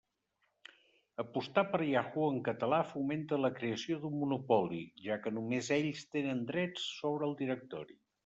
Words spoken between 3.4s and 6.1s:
la creació d'un monopoli, ja que només ells